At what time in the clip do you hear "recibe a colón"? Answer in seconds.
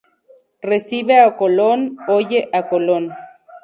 0.71-1.81